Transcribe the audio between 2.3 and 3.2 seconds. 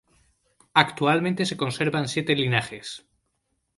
linajes..